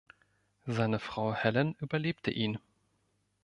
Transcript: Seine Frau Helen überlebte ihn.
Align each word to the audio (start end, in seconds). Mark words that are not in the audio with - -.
Seine 0.65 0.97
Frau 0.99 1.31
Helen 1.31 1.75
überlebte 1.75 2.31
ihn. 2.31 2.57